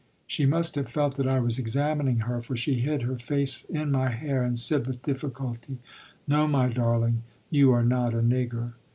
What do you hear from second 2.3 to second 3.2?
for she hid her